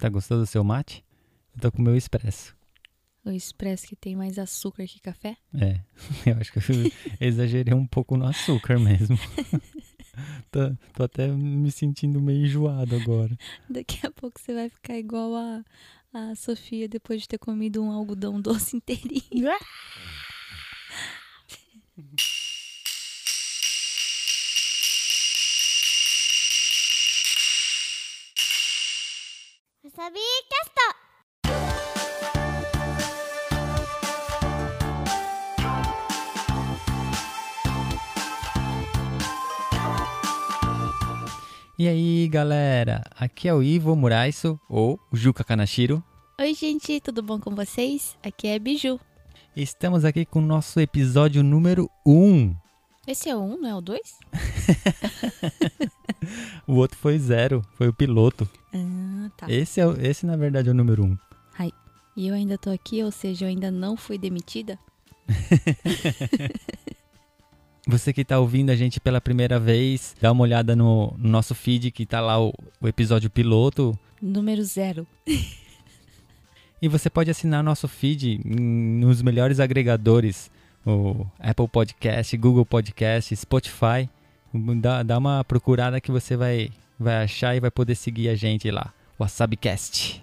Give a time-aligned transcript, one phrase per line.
[0.00, 1.04] Tá gostoso do seu mate?
[1.54, 2.56] Eu tô com o meu expresso.
[3.22, 5.36] O expresso que tem mais açúcar que café?
[5.54, 5.78] É,
[6.24, 6.62] eu acho que eu
[7.20, 9.18] exagerei um pouco no açúcar mesmo.
[10.50, 13.36] tô, tô até me sentindo meio enjoado agora.
[13.68, 15.62] Daqui a pouco você vai ficar igual a,
[16.14, 19.50] a Sofia depois de ter comido um algodão doce inteirinho.
[41.80, 43.02] E aí, galera?
[43.18, 46.04] Aqui é o Ivo Muraiso, ou Juca Kanashiro.
[46.38, 48.18] Oi, gente, tudo bom com vocês?
[48.22, 49.00] Aqui é Biju.
[49.56, 52.54] Estamos aqui com o nosso episódio número 1.
[53.10, 54.00] Esse é o 1, não é o 2?
[56.66, 58.48] O outro foi zero, foi o piloto.
[58.72, 59.50] Ah, tá.
[59.50, 61.18] Esse, é, esse na verdade, é o número 1.
[62.16, 64.78] E eu ainda tô aqui, ou seja, eu ainda não fui demitida?
[67.88, 71.54] Você que tá ouvindo a gente pela primeira vez, dá uma olhada no, no nosso
[71.54, 73.98] feed que tá lá o, o episódio piloto.
[74.20, 75.06] Número zero.
[76.82, 80.50] E você pode assinar nosso feed nos melhores agregadores,
[80.86, 84.08] o Apple Podcast, Google Podcast, Spotify.
[84.80, 88.70] Dá, dá uma procurada que você vai, vai achar e vai poder seguir a gente
[88.70, 90.22] lá, WasabiCast.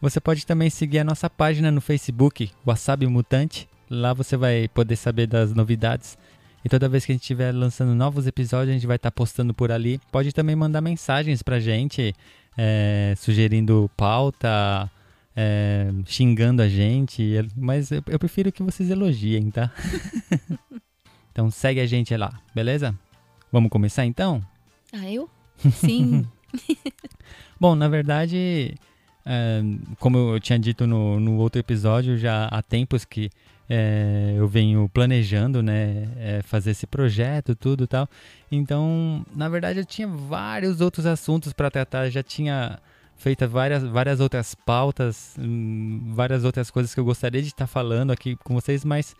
[0.00, 3.68] Você pode também seguir a nossa página no Facebook, Wasabi Mutante.
[3.88, 6.18] Lá você vai poder saber das novidades.
[6.64, 9.52] E toda vez que a gente estiver lançando novos episódios, a gente vai estar postando
[9.54, 10.00] por ali.
[10.10, 12.14] Pode também mandar mensagens pra gente,
[12.56, 14.90] é, sugerindo pauta,
[15.36, 17.46] é, xingando a gente.
[17.56, 19.70] Mas eu, eu prefiro que vocês elogiem, tá?
[21.30, 22.94] então segue a gente lá, beleza?
[23.50, 24.42] Vamos começar então?
[24.92, 25.28] Ah, eu?
[25.72, 26.26] Sim.
[27.58, 28.74] Bom, na verdade,
[29.24, 29.62] é,
[29.98, 33.30] como eu tinha dito no, no outro episódio, já há tempos que
[33.68, 38.08] é, eu venho planejando, né, é, fazer esse projeto, tudo e tal.
[38.50, 42.78] Então, na verdade, eu tinha vários outros assuntos para tratar, já tinha
[43.16, 48.10] feito várias, várias outras pautas, hum, várias outras coisas que eu gostaria de estar falando
[48.10, 49.14] aqui com vocês, mas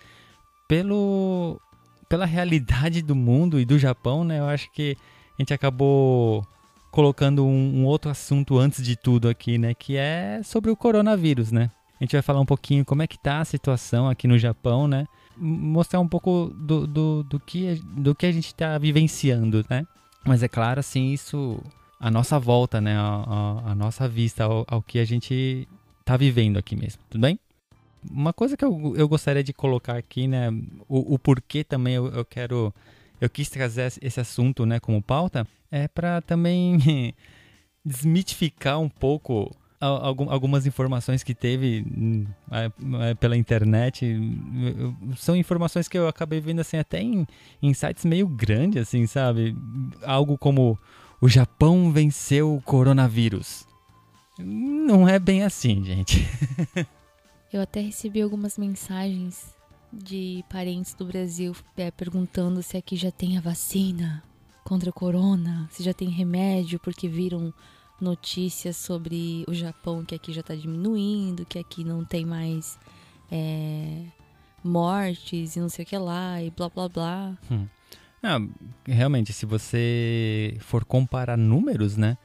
[0.69, 1.61] pelo
[2.09, 4.97] pela realidade do mundo e do Japão, né, eu acho que
[5.39, 6.47] a gente acabou
[6.93, 9.73] colocando um, um outro assunto antes de tudo aqui, né?
[9.73, 11.71] Que é sobre o coronavírus, né?
[11.99, 14.87] A gente vai falar um pouquinho como é que tá a situação aqui no Japão,
[14.87, 15.07] né?
[15.37, 19.87] Mostrar um pouco do, do, do, que, do que a gente está vivenciando, né?
[20.25, 21.59] Mas é claro, assim, isso...
[22.03, 22.97] A nossa volta, né?
[22.97, 23.01] A,
[23.65, 25.69] a- a nossa vista ao, ao que a gente
[26.05, 27.39] tá vivendo aqui mesmo, tudo bem?
[28.11, 30.51] Uma coisa que eu, eu gostaria de colocar aqui, né?
[30.89, 32.75] O, o porquê também eu, eu quero...
[33.21, 37.15] Eu quis trazer esse- assunto, né, como pauta, é para também
[37.87, 44.17] desmitificar um pouco al- algum- algumas informações que teve hum, é, é, pela internet.
[45.17, 47.25] São informações que eu acabei vendo assim até em,
[47.63, 49.57] em sites meio grandes, assim, sabe?
[50.03, 50.77] Algo como
[51.23, 53.65] o Japão venceu o coronavírus.
[54.37, 56.27] Não é bem assim, gente.
[57.53, 59.55] Eu até recebi algumas mensagens
[59.93, 64.21] de parentes do Brasil é, perguntando se aqui já tem a vacina
[64.65, 67.55] contra o corona, se já tem remédio, porque viram
[68.01, 72.77] notícias sobre o Japão que aqui já tá diminuindo, que aqui não tem mais
[73.31, 74.07] é,
[74.65, 77.39] mortes e não sei o que lá, e blá blá blá.
[78.23, 78.49] Não,
[78.87, 82.17] realmente, se você for comparar números, né,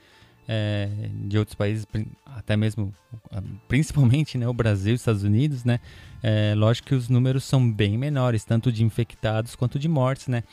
[0.48, 0.88] é,
[1.26, 1.88] de outros países,
[2.26, 2.94] até mesmo,
[3.32, 5.80] ah, principalmente, né, o Brasil e os Estados Unidos, né,
[6.22, 10.44] é, lógico que os números são bem menores, tanto de infectados quanto de mortes, né.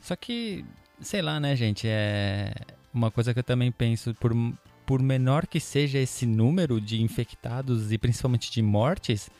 [0.00, 0.64] Só que,
[1.00, 2.52] sei lá, né, gente, é
[2.92, 4.32] uma coisa que eu também penso, por,
[4.84, 9.30] por menor que seja esse número de infectados e principalmente de mortes,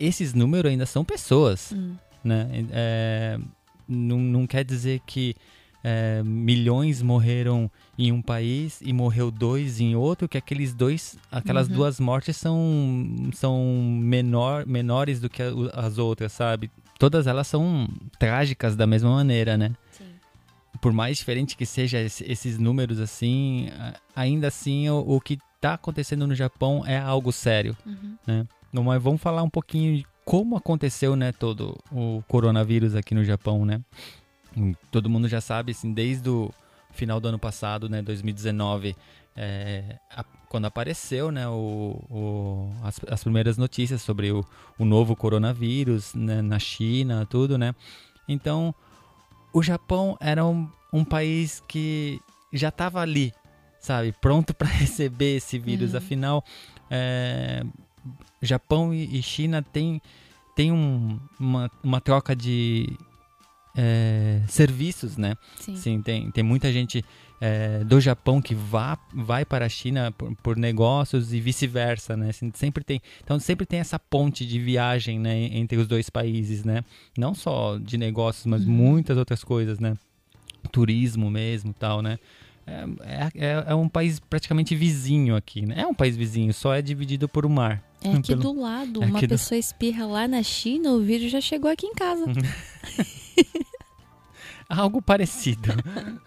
[0.00, 1.94] esses números ainda são pessoas Hum,
[2.24, 2.48] né?
[2.72, 3.38] É,
[3.92, 5.34] não, não quer dizer que
[5.84, 11.66] é, milhões morreram em um país e morreu dois em outro, que aqueles dois, aquelas
[11.68, 11.74] Uhum.
[11.74, 12.56] duas mortes são,
[13.32, 13.58] são
[14.00, 15.42] menor, menores do que
[15.74, 16.70] as outras, sabe?
[16.98, 19.72] Todas elas são trágicas da mesma maneira, né?
[19.90, 20.04] sim.
[20.80, 23.68] Por mais diferente que seja esse- esses números assim,
[24.14, 27.76] ainda assim o, o que está acontecendo no Japão é algo sério.
[27.84, 28.46] Uhum.
[28.72, 33.64] Não, mas vamos falar um pouquinho como aconteceu, né, todo o coronavírus aqui no Japão,
[33.64, 33.80] né?
[34.56, 36.50] Hum, Todo mundo já sabe, assim, desde o
[36.92, 38.94] final do ano passado, né, 2019,
[39.34, 44.44] é, a- quando apareceu, né, o, o- as, as primeiras notícias sobre o,
[44.78, 47.74] o novo coronavírus né, na China, tudo, né?
[48.28, 48.74] Então,
[49.52, 52.20] o Japão era um, um país que
[52.52, 53.32] já estava ali,
[53.80, 55.92] sabe, pronto para receber esse vírus.
[55.92, 55.98] Uhum.
[55.98, 56.44] Afinal,
[56.90, 57.64] é,
[58.40, 60.00] Japão e, e China tem,
[60.56, 62.96] tem um, uma, uma troca de
[63.76, 65.36] é, serviços, né?
[65.56, 65.76] Sim.
[65.76, 67.04] Sim, tem, tem muita gente
[67.40, 72.30] é, do Japão que vá, vai para a China por, por negócios e vice-versa, né?
[72.30, 76.64] Assim, sempre tem, então sempre tem essa ponte de viagem, né, entre os dois países,
[76.64, 76.84] né?
[77.16, 78.72] Não só de negócios, mas Uhum.
[78.72, 79.94] muitas outras coisas, né?
[80.70, 82.18] Turismo mesmo, tal, né?
[82.64, 82.84] É,
[83.34, 85.80] é, é um país praticamente vizinho aqui, né?
[85.80, 87.82] É um país vizinho, só é dividido por um mar.
[88.04, 91.30] É aqui Pelo- do lado, é uma do- pessoa espirra lá na China, o vírus
[91.30, 92.26] já chegou aqui em casa.
[94.68, 95.70] Algo parecido.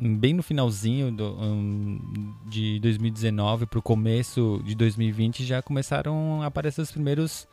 [0.00, 6.46] Bem no finalzinho do, hum, de 2019 para o começo de 2020 já começaram a
[6.46, 7.46] aparecer os primeiros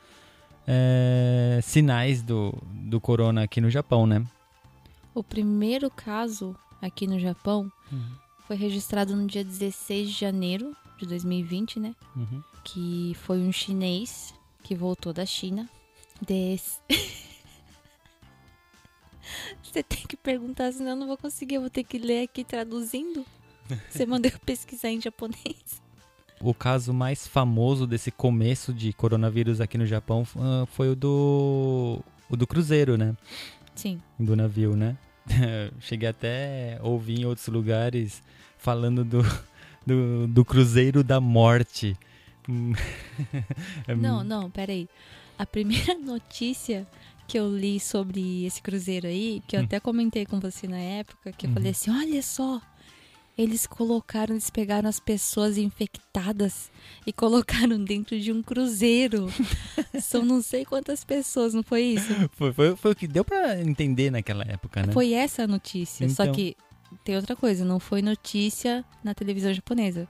[0.67, 4.25] é, sinais do, do corona aqui no Japão, né?
[5.13, 7.99] O primeiro caso aqui no Japão Uhum.
[8.49, 11.95] Foi registrado no dia 16 de janeiro de 2020, né?
[12.15, 12.41] Uhum.
[12.63, 15.69] Que foi um chinês que voltou da China.
[16.19, 16.81] Des...
[19.61, 21.55] Você tem que perguntar, senão eu não vou conseguir.
[21.55, 23.23] Eu vou ter que ler aqui traduzindo.
[23.87, 25.79] Você mandou eu pesquisar em japonês.
[26.41, 32.01] O caso mais famoso desse começo de coronavírus aqui no Japão ah, foi o do,
[32.27, 33.15] o do cruzeiro, né?
[33.75, 34.01] Sim.
[34.17, 34.97] do navio, né?
[35.79, 38.23] Cheguei até a ouvir em outros lugares
[38.59, 39.21] falando do,
[39.85, 41.97] do, do Cruzeiro da Morte.
[43.87, 44.87] É Não, não, peraí.
[45.37, 46.87] A primeira notícia
[47.27, 49.63] que eu li sobre esse cruzeiro aí, que eu Hum.
[49.65, 51.53] até comentei com você na época, que eu Uhum.
[51.55, 52.59] falei assim, olha só,
[53.37, 56.71] eles colocaram, eles pegaram as pessoas infectadas
[57.05, 59.27] e colocaram dentro de um cruzeiro.
[60.01, 62.13] São não sei quantas pessoas, não foi isso?
[62.31, 64.91] Foi, foi, foi o que deu pra entender naquela época, né?
[64.91, 66.09] Foi essa a notícia.
[66.09, 66.33] Só Então.
[66.35, 66.57] que
[67.09, 70.07] tem outra coisa, não foi notícia na televisão japonesa.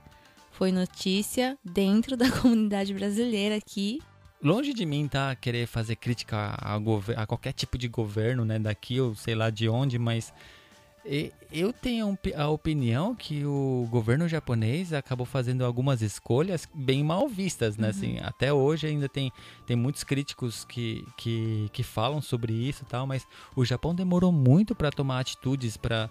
[0.50, 4.00] Foi notícia dentro da comunidade brasileira aqui.
[4.42, 6.76] Longe de mim, tá, querer fazer crítica a,
[7.16, 10.30] a qualquer tipo de governo, né, daqui ou sei lá de onde, mas
[11.50, 17.78] eu tenho a opinião que o governo japonês acabou fazendo algumas escolhas bem mal vistas,
[17.78, 17.88] né?
[17.88, 19.32] Assim, até hoje ainda tem,
[19.66, 23.26] tem muitos críticos que, que, que falam sobre isso e tal, mas
[23.56, 26.10] o Japão demorou muito para tomar atitudes para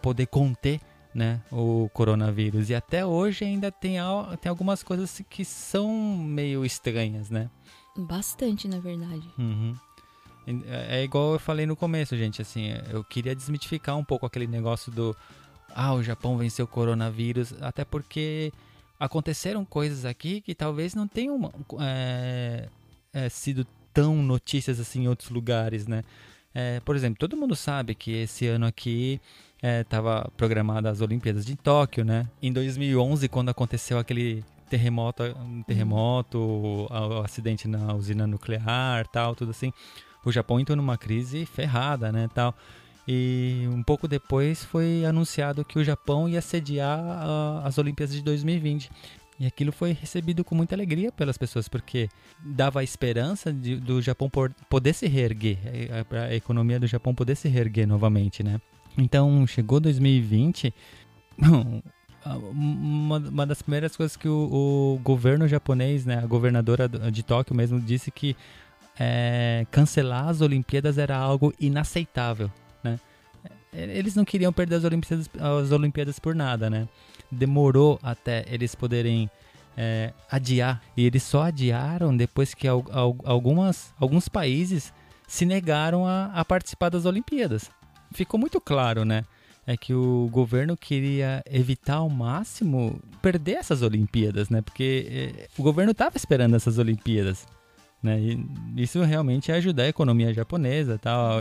[0.00, 0.80] poder conter
[1.14, 2.68] né, o coronavírus.
[2.68, 3.96] E até hoje ainda tem,
[4.40, 7.48] tem algumas coisas que são meio estranhas, né?
[7.96, 9.26] Bastante, na verdade.
[9.38, 9.74] Uhum.
[10.46, 14.46] É é igual eu falei no começo, gente, assim, eu queria desmitificar um pouco aquele
[14.46, 15.16] negócio do
[15.74, 18.52] ah, o Japão venceu o coronavírus, até porque
[18.98, 22.68] aconteceram coisas aqui que talvez não tenham é,
[23.12, 26.04] é, sido tão notícias assim em outros lugares, né?
[26.54, 29.20] É, por exemplo, todo mundo sabe que esse ano aqui
[29.62, 32.26] estava programada as Olimpíadas de Tóquio, né?
[32.42, 39.34] Em 2011, quando aconteceu aquele terremoto, um terremoto, o, o acidente na usina nuclear, tal,
[39.34, 39.72] tudo assim,
[40.24, 42.54] o Japão entrou numa crise ferrada, né, tal.
[43.08, 46.98] E um pouco depois foi anunciado que o Japão ia sediar
[47.64, 48.90] as Olimpíadas de 2020.
[49.38, 52.08] E aquilo foi recebido com muita alegria pelas pessoas, porque
[52.42, 55.58] dava a esperança de- do Japão por- poder se reerguer,
[56.10, 58.60] a, a economia do Japão poder se reerguer novamente, né?
[58.98, 60.72] Então, chegou 2020,
[61.38, 61.82] bom,
[62.24, 67.10] a- uma, uma das primeiras coisas que o, o governo japonês, né, a governadora do-
[67.10, 68.36] de Tóquio mesmo, disse que
[68.98, 72.50] é, cancelar as Olimpíadas era algo inaceitável,
[72.82, 72.98] né?
[73.72, 76.88] Eles não queriam perder as Olimpíadas, as Olimpíadas por nada, né?
[77.30, 79.28] Demorou até eles poderem
[79.76, 80.80] é, adiar.
[80.96, 84.94] E eles só adiaram depois que al- al- algumas, alguns países
[85.28, 87.70] se negaram a, a participar das Olimpíadas.
[88.12, 89.24] Ficou muito claro, né?
[89.66, 94.62] É que o governo queria evitar ao máximo perder essas Olimpíadas, né?
[94.62, 97.46] Porque é, o governo estava esperando essas Olimpíadas.
[98.02, 98.20] Né?
[98.20, 98.46] E
[98.76, 101.40] isso realmente ia ajudar a economia japonesa, tal.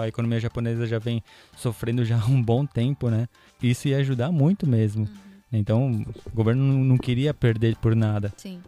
[0.00, 1.22] A economia japonesa já vem
[1.56, 3.26] sofrendo já há um bom tempo, né?
[3.62, 5.08] Isso ia ajudar muito mesmo.
[5.50, 8.32] Então, o governo não não queria perder por nada.
[8.36, 8.60] Sim.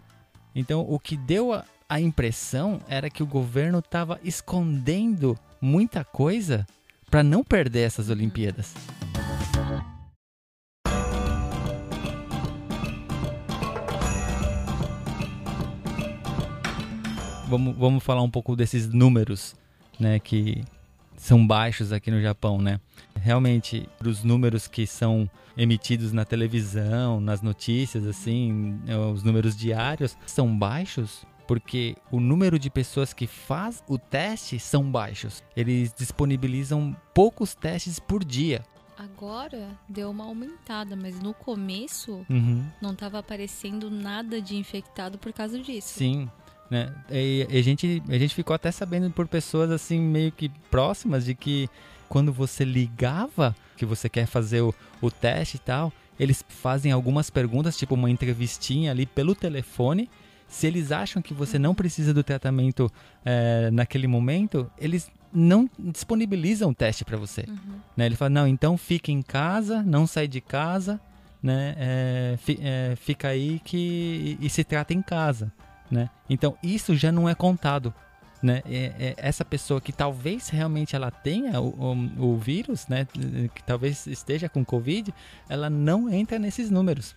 [0.54, 6.66] Então, o que deu a, a impressão era que o governo estava escondendo muita coisa
[7.10, 8.74] para não perder essas Olimpíadas.
[17.48, 19.54] Vamos, vamos falar um pouco desses números,
[20.00, 20.64] né, que
[21.16, 22.80] são baixos aqui no Japão, né?
[23.20, 28.80] Realmente, os números que são emitidos na televisão, nas notícias, assim,
[29.12, 34.90] os números diários são baixos porque o número de pessoas que faz o teste são
[34.90, 35.42] baixos.
[35.56, 38.62] Eles disponibilizam poucos testes por dia.
[38.96, 42.64] Agora deu uma aumentada, mas no começo Uhum.
[42.80, 45.94] não estava aparecendo nada de infectado por causa disso.
[45.98, 46.30] Sim,
[46.70, 46.94] né?
[47.10, 51.34] E a gente, a gente ficou até sabendo por pessoas assim meio que próximas de
[51.34, 51.68] que
[52.08, 54.72] quando você ligava que você quer fazer o,
[55.02, 60.08] o teste e tal, eles fazem algumas perguntas, tipo uma entrevistinha ali pelo telefone.
[60.48, 62.90] Se eles acham que você não precisa do tratamento
[63.24, 67.44] eh, naquele momento, eles não disponibilizam o teste para você.
[67.48, 67.78] Uhum.
[67.96, 68.06] Né?
[68.06, 71.00] Ele fala, não, então fica em casa, não sai de casa,
[71.42, 71.74] né?
[71.76, 75.52] É, fi- é, fica aí que e, e se trata em casa,
[75.90, 76.08] né?
[76.30, 77.92] Então isso já não é contado,
[78.42, 78.62] né?
[78.64, 81.68] É- é essa pessoa que talvez realmente ela tenha o,
[82.18, 83.06] o- o vírus, né?
[83.54, 85.12] Que talvez esteja com covid,
[85.48, 87.14] ela não entra nesses números.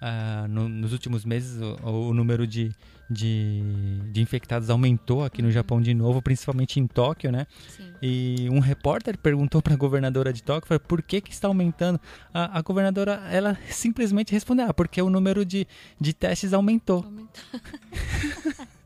[0.00, 2.72] Ah, no- nos últimos meses o, o número de,
[3.10, 3.62] de,
[4.10, 7.46] de infectados aumentou aqui no Japão de novo, principalmente em Tóquio, né?
[7.68, 7.92] Sim.
[8.00, 12.00] E um repórter perguntou para a governadora de Tóquio falou, por que, que está aumentando.
[12.32, 15.66] A, a governadora ela simplesmente respondeu: ah, porque o número de,
[16.00, 17.04] de testes aumentou.
[17.04, 17.42] Aumentou.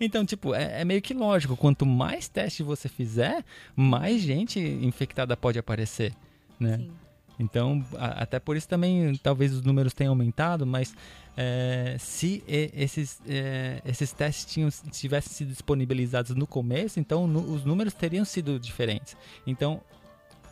[0.00, 3.44] Então, tipo, é, é meio que lógico: quanto mais testes você fizer,
[3.76, 6.12] mais gente infectada pode aparecer.
[6.58, 6.78] Né?
[6.78, 6.92] Sim.
[7.42, 10.94] Então, a- até por isso também talvez os números tenham aumentado, mas
[11.36, 17.64] é, se esses, é, esses testes tinham, tivessem sido disponibilizados no começo, então nu- os
[17.64, 19.16] números teriam sido diferentes.
[19.46, 19.80] Então,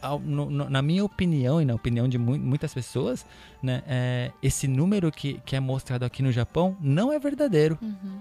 [0.02, 3.24] ao- no- no- na minha opinião e na opinião de mu- muitas pessoas,
[3.62, 7.78] né, é, esse número que, que é mostrado aqui no Japão não é verdadeiro.
[7.80, 8.20] Uhum.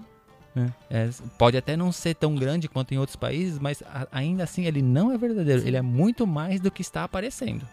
[0.52, 0.74] né?
[0.90, 1.08] É,
[1.38, 4.82] pode até não ser tão grande quanto em outros países, mas a- ainda assim ele
[4.82, 5.62] não é verdadeiro.
[5.64, 7.64] Ele é muito mais do que está aparecendo.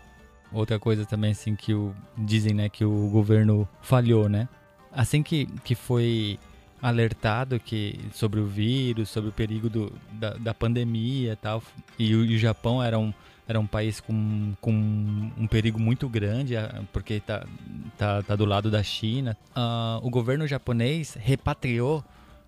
[0.52, 4.48] Outra coisa também assim que o, dizem, né, que o governo falhou, né?
[4.92, 6.40] Assim que, que foi
[6.82, 11.62] alertado que sobre o vírus, sobre o perigo do, da, da pandemia e tal,
[11.98, 13.14] e o, e o Japão era um
[13.48, 16.56] era um país com, com um perigo muito grande,
[16.92, 17.46] porque tá,
[17.98, 19.38] tá, tá do lado da China.
[19.56, 22.04] Ah, o governo japonês repatriou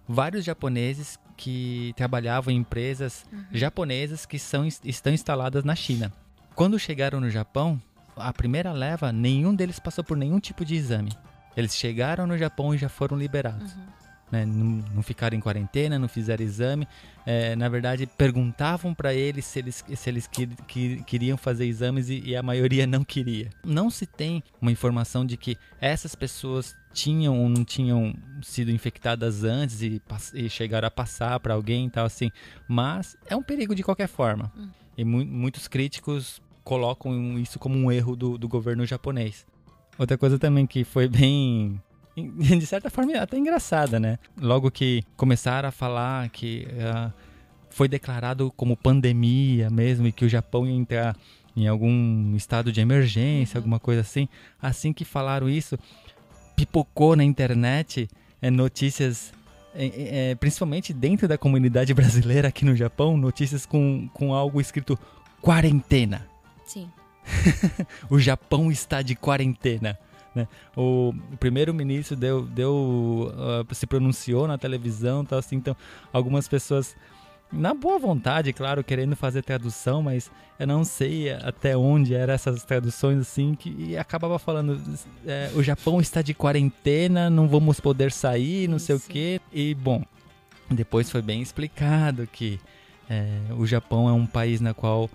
[0.06, 6.12] vários japoneses que trabalhavam em empresas japonesas que são, estão instaladas na China.
[6.54, 7.82] Quando chegaram no Japão,
[8.20, 11.12] a primeira leva, nenhum deles passou por nenhum tipo de exame.
[11.58, 13.76] Eles chegaram no Japão e já foram liberados.
[14.32, 14.46] né?
[14.46, 16.88] Não, não ficaram em quarentena, não fizeram exame.
[17.26, 22.10] É, na verdade, perguntavam para eles se eles, se eles que- que- queriam fazer exames
[22.10, 23.50] e, e a maioria não queria.
[23.66, 29.44] Não se tem uma informação de que essas pessoas tinham ou não tinham sido infectadas
[29.44, 30.00] antes e,
[30.36, 32.32] e chegaram a passar para alguém e tal assim.
[32.68, 34.52] Mas é um perigo de qualquer forma.
[34.98, 39.44] E mu- muitos críticos colocam isso como um erro do, do governo japonês.
[39.98, 41.82] Outra coisa também que foi bem.
[42.16, 44.20] De certa forma, até engraçada, né?
[44.40, 47.12] Logo que começaram a falar que ah,
[47.72, 51.18] foi declarado como pandemia mesmo e que o Japão ia entrar
[51.58, 54.30] em algum estado de emergência, alguma coisa assim.
[54.62, 55.76] Assim que falaram isso,
[56.56, 58.08] pipocou na internet
[58.40, 59.34] eh, notícias,
[59.74, 65.00] eh, eh, principalmente dentro da comunidade brasileira aqui no Japão, notícias com, com algo escrito
[65.42, 66.29] quarentena
[66.70, 66.88] Sim.
[68.10, 69.98] o Japão está de quarentena.
[70.36, 70.48] Né?
[70.78, 75.76] O primeiro-ministro deu, deu ah, se pronunciou na televisão, tal, assim, então
[76.14, 76.96] algumas pessoas
[77.52, 82.64] na boa vontade, claro, querendo fazer tradução, mas eu não sei até onde eram essas
[82.64, 84.80] traduções assim que e acabava falando
[85.26, 89.10] é, o Japão está de quarentena, não vamos poder sair, não sei o Isso.
[89.10, 89.42] quê.
[89.52, 90.04] E bom,
[90.70, 92.60] depois foi bem explicado que
[93.10, 95.10] é, o Japão é um país na qual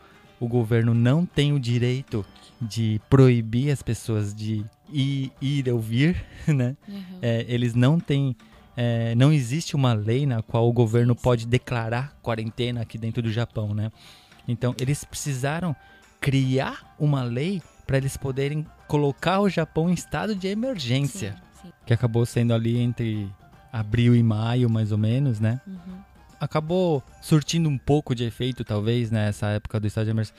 [0.45, 2.25] o governo não tem o direito
[2.61, 6.77] de proibir as pessoas de ir, ir ou vir, né?
[6.89, 7.19] Uhum.
[7.23, 8.37] É, eles não têm.
[8.77, 13.31] é, não existe uma lei na qual o governo pode declarar quarentena aqui dentro do
[13.33, 13.91] Japão, né?
[14.47, 15.75] Então eles precisaram
[16.21, 21.73] criar uma lei para eles poderem colocar o Japão em estado de emergência, Sim, sim.
[21.87, 23.29] que acabou sendo ali entre
[23.73, 25.61] abril e maio, mais ou menos, né?
[25.67, 26.04] Uhum.
[26.41, 30.35] Acabou surtindo um pouco de efeito, talvez, nessa época do estado de emergência.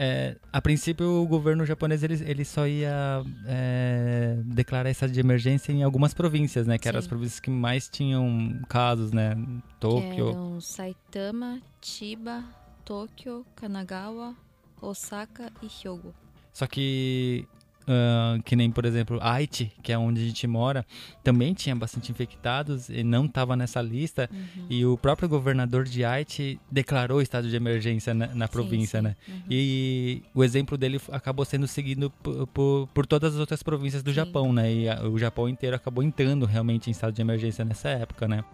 [0.00, 5.72] É, a princípio, o governo japonês ele, ele só ia é, declarar estado de emergência
[5.72, 6.78] em algumas províncias, né?
[6.78, 7.08] Que eram as Sim.
[7.08, 9.36] províncias que mais tinham casos, né?
[9.80, 10.28] Tóquio.
[10.28, 12.44] eram Saitama, Chiba,
[12.84, 14.36] Tóquio, Kanagawa,
[14.80, 16.14] Osaka e Hyogo.
[16.52, 17.46] Só que,
[17.88, 20.84] ah, que nem, por exemplo, Aichi, que é onde a gente mora,
[21.24, 24.28] também tinha bastante infectados e não estava nessa lista.
[24.32, 24.66] Uhum.
[24.68, 29.04] E o próprio governador de Aichi declarou estado de emergência na, na província, sim.
[29.04, 29.16] né?
[29.26, 29.42] Uhum.
[29.50, 34.10] E o exemplo dele acabou sendo seguido por, por, por todas as outras províncias do
[34.10, 34.16] Sim.
[34.16, 34.72] Japão, né?
[34.72, 38.44] E a- o Japão inteiro acabou entrando realmente em estado de emergência nessa época, né?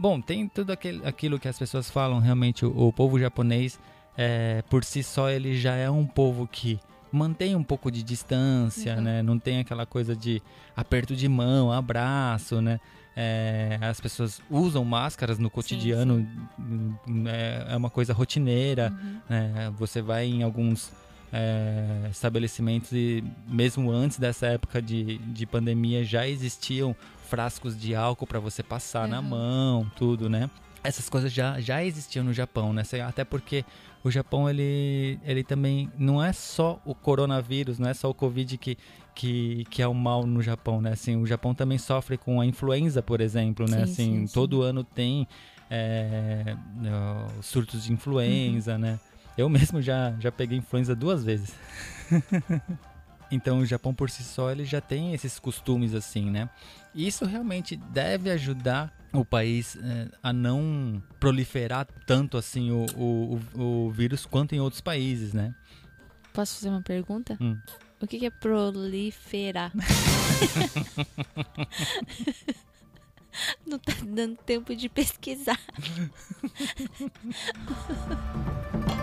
[0.00, 3.78] Bom, tem tudo aquele, aquilo que as pessoas falam, realmente, o, o povo japonês,
[4.16, 6.78] é, por si só, ele já é um povo que
[7.12, 9.00] mantém um pouco de distância, Uhum.
[9.02, 9.22] né?
[9.22, 10.42] Não tem aquela coisa de
[10.76, 12.80] aperto de mão, abraço, né?
[13.16, 16.26] É, as pessoas usam máscaras no cotidiano,
[16.58, 16.94] hum,
[17.26, 19.20] É, é uma coisa rotineira, Uhum.
[19.28, 19.72] né?
[19.78, 20.92] Você vai em alguns
[21.32, 26.96] é, estabelecimentos e mesmo antes dessa época de, de pandemia já existiam
[27.28, 29.24] frascos de álcool para você passar na Uhum.
[29.28, 30.48] mão, tudo, né?
[30.82, 32.82] Essas coisas já, já existiam no Japão, né?
[33.06, 33.64] Até porque
[34.08, 38.56] o Japão, ele, ele também não é só o coronavírus, não é só o Covid
[38.58, 38.76] que,
[39.14, 40.92] que, que é o mal no Japão, né?
[40.92, 43.78] Assim, o Japão também sofre com a influenza, por exemplo, né?
[43.78, 44.34] Sim, assim, sim, sim.
[44.34, 45.28] todo ano tem
[45.70, 48.98] é, ó, surtos de influenza, né?
[49.36, 51.54] Eu mesmo já, já peguei influenza duas vezes.
[53.30, 56.48] então o Japão por si só ele já tem esses costumes assim, né?
[56.94, 63.86] Isso realmente deve ajudar o país eh, a não proliferar tanto assim o, o, o,
[63.86, 65.54] o vírus quanto em outros países, né?
[66.32, 67.36] Posso fazer uma pergunta?
[67.40, 67.58] Hum.
[68.00, 69.72] O que que é proliferar?
[73.66, 75.58] Não tá dando tempo de pesquisar.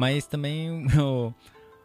[0.00, 1.34] Mas também o,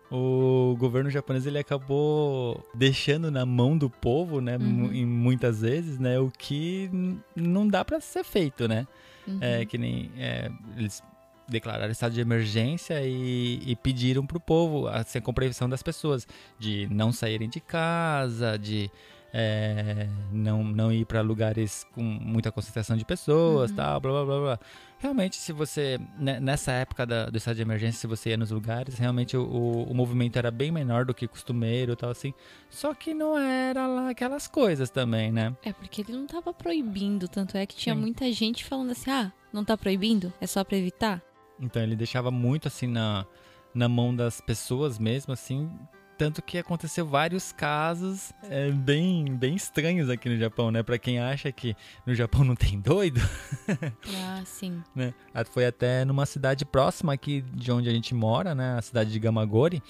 [0.10, 4.56] o governo japonês ele acabou deixando na mão do povo, né?
[4.56, 4.94] Uhum.
[4.94, 6.18] Em muitas vezes, né?
[6.18, 6.90] O que
[7.36, 8.88] não dá para ser feito, né?
[9.28, 9.40] Uhum.
[9.42, 11.04] É, que nem é, eles
[11.46, 16.26] declararam estado de emergência e, e pediram pro povo, assim, a compreensão das pessoas,
[16.58, 18.90] de não saírem de casa, de
[19.34, 23.76] é, não, não ir para lugares com muita concentração de pessoas, Uhum.
[23.76, 24.60] tal, blá, blá, blá, blá.
[24.98, 28.50] Realmente, se você, né, nessa época da- do estado de emergência, se você ia nos
[28.52, 32.34] lugares, realmente o, o, o movimento era bem menor do que costumeiro, tal, assim.
[32.70, 35.56] Só que não era lá aquelas coisas também, né?
[35.64, 38.02] É porque ele não tava proibindo, tanto é que tinha Sim.
[38.02, 40.34] muita gente falando assim: "Ah, não tá proibindo?
[40.40, 41.22] É só pra evitar?"
[41.60, 43.26] Então ele deixava muito assim na,
[43.74, 45.70] na mão das pessoas mesmo, assim.
[46.18, 50.82] Tanto que aconteceu vários casos é, bem, bem estranhos aqui no Japão, né?
[50.82, 51.76] Pra quem acha que
[52.06, 53.20] no Japão não tem doido,
[54.24, 54.82] Ah, sim.
[54.96, 55.14] né?
[55.52, 58.78] Foi até numa cidade próxima aqui de onde a gente mora, né?
[58.78, 59.84] A cidade de Gamagori.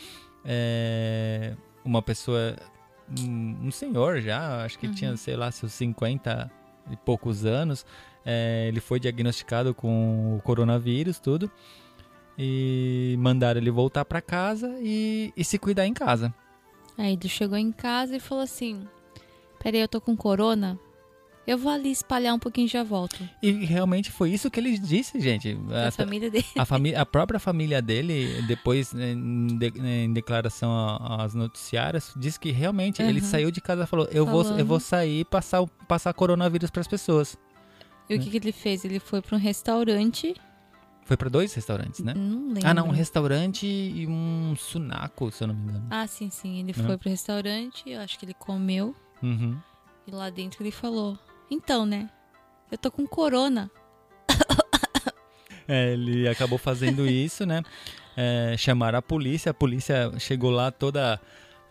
[0.43, 2.55] É, uma pessoa,
[3.19, 4.93] um, um senhor já, acho que Uhum.
[4.93, 6.51] tinha, sei lá, seus 50
[6.91, 7.85] e poucos anos.
[8.27, 11.51] é, ele foi diagnosticado com o coronavírus, tudo.
[12.37, 16.33] E mandaram ele voltar pra casa e, e se cuidar em casa.
[16.97, 18.85] Aí ele chegou em casa e falou assim:
[19.61, 20.77] "Peraí, eu tô com corona.
[21.47, 24.77] Eu vou ali espalhar um pouquinho e já volto." E realmente foi isso que ele
[24.77, 25.57] disse, gente.
[25.71, 26.45] A Até- família dele.
[26.57, 32.13] A, família, a própria família dele, depois, né, em, de- em declaração a- aos noticiários,
[32.17, 33.25] disse que realmente ele Uhum.
[33.25, 36.87] saiu de casa e falou: eu vou, eu vou sair e passar, passar coronavírus pras
[36.87, 37.37] pessoas.
[38.09, 38.83] E o que, que ele fez?
[38.83, 40.35] Ele foi pra um restaurante.
[41.05, 42.13] Foi pra dois restaurantes, né?
[42.15, 42.67] Não lembro.
[42.67, 45.87] Ah, não, um restaurante e um sunaco, se eu não me engano.
[45.91, 46.59] Ah, sim, sim.
[46.59, 46.83] Ele Né?
[46.83, 48.95] foi pro restaurante, eu acho que ele comeu.
[49.21, 49.55] Uhum.
[50.07, 51.17] E lá dentro ele falou:
[51.49, 52.09] Então, né?
[52.71, 53.69] Eu tô com corona.
[55.67, 57.63] É, ele acabou fazendo isso, né?
[58.15, 61.19] É, chamaram a polícia, a polícia chegou lá toda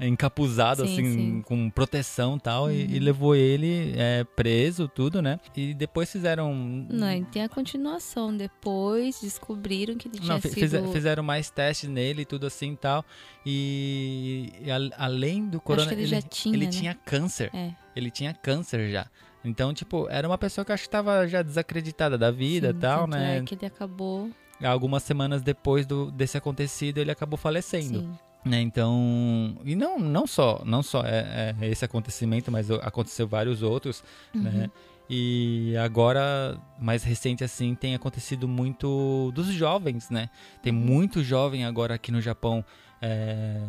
[0.01, 1.43] encapuzada, Sim, assim, sim.
[1.43, 2.91] com proteção e tal, e, Uhum.
[2.91, 5.39] e levou ele é, preso, tudo, né?
[5.57, 6.53] E depois fizeram.
[6.55, 8.37] Não, e tem a continuação.
[8.37, 10.53] Depois descobriram que ele tinha Não, sido.
[10.55, 13.05] fize- fizeram mais testes nele e tudo assim e tal.
[13.47, 16.71] E, e a- além do corona, que ele já tinha, ele né?
[16.71, 17.51] tinha câncer.
[17.55, 17.71] É.
[17.95, 19.07] Ele tinha câncer já.
[19.45, 22.75] Então, tipo, era uma pessoa que eu acho que tava já desacreditada da vida e
[22.75, 23.39] tal, né?
[23.39, 24.31] É que ele acabou.
[24.63, 28.01] Algumas semanas depois do, desse acontecido, ele acabou falecendo.
[28.01, 28.19] Sim.
[28.45, 28.61] Né?
[28.61, 34.05] Então, e não, não só, não só é, é esse acontecimento, mas aconteceu vários outros,
[34.35, 34.65] né?
[34.65, 34.71] Uhum.
[35.09, 40.29] E agora, mais recente assim, tem acontecido muito dos jovens, né?
[40.63, 40.79] Tem Uhum.
[40.79, 42.65] muito jovem agora aqui no Japão
[43.03, 43.61] é,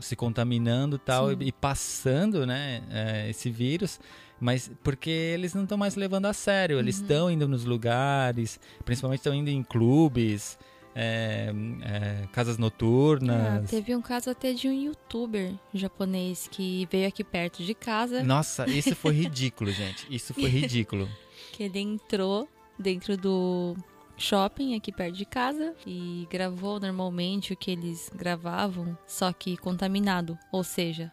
[0.00, 4.00] se contaminando e tal, e, e passando, né, é, esse vírus,
[4.40, 7.02] mas porque eles não estão mais levando a sério, eles Uhum.
[7.02, 10.58] estão indo nos lugares, principalmente estão indo em clubes,
[10.94, 11.52] é,
[11.82, 13.68] é, casas Ah, noturnas.
[13.70, 18.68] teve um caso até de um youtuber japonês que veio aqui perto de casa, Nossa,
[18.70, 20.06] isso foi ridículo, gente.
[20.08, 21.08] Isso foi ridículo.
[21.52, 23.76] que ele entrou dentro do
[24.16, 30.38] shopping aqui perto de casa e gravou normalmente o que eles gravavam, só que contaminado,
[30.52, 31.10] ou seja,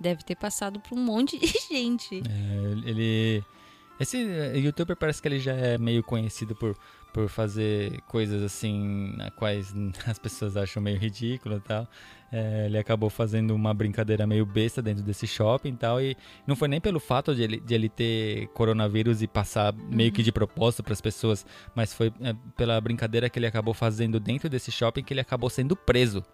[0.00, 2.22] deve ter passado por um monte de gente.
[2.28, 3.42] É, ele,
[3.98, 6.76] Esse eh, youtuber parece que ele já é meio conhecido por,
[7.12, 9.74] por fazer coisas assim, na quais
[10.06, 11.86] as pessoas acham meio ridículo e tal.
[12.32, 16.00] É, ele acabou fazendo uma brincadeira meio besta dentro desse shopping e tal.
[16.00, 20.10] E não foi nem pelo fato de ele, de ele ter coronavírus e passar meio
[20.10, 21.44] que de propósito para as pessoas,
[21.74, 25.50] mas foi é, pela brincadeira que ele acabou fazendo dentro desse shopping que ele acabou
[25.50, 26.24] sendo preso.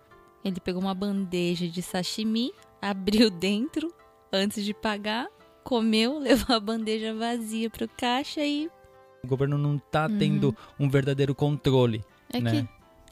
[0.44, 3.92] Ele pegou uma bandeja de sashimi, abriu dentro
[4.32, 5.26] antes de pagar,
[5.64, 8.70] comeu, levou a bandeja vazia pro caixa e.
[9.22, 12.04] O governo não tá tendo um verdadeiro controle.
[12.32, 12.50] É né?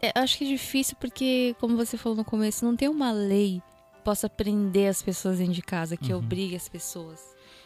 [0.01, 0.07] que.
[0.07, 3.61] é, acho que é difícil porque, como você falou no começo, não tem uma lei
[3.95, 6.19] que possa prender as pessoas dentro de casa, que Uhum.
[6.21, 7.21] obrigue as pessoas.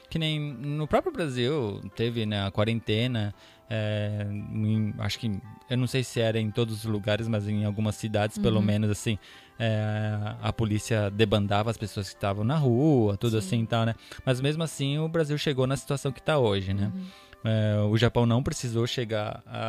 [0.08, 3.34] Que nem no próprio Brasil teve né, a quarentena.
[3.72, 5.30] é, em- acho que
[5.70, 8.62] eu não sei se era em todos os lugares, mas em algumas cidades, pelo Uhum.
[8.64, 9.16] menos assim,
[9.60, 13.46] é, a polícia debandava as pessoas que estavam na rua, tudo Sim.
[13.46, 13.94] assim e tal, né?
[14.26, 16.90] Mas mesmo assim o Brasil chegou na situação que está hoje, né?
[16.92, 17.04] Uhum.
[17.44, 19.60] É, o Japão não precisou chegar a,